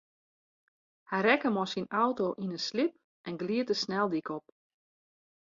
[1.11, 2.93] Hy rekke mei syn auto yn in slip
[3.27, 4.45] en glied de sneldyk op.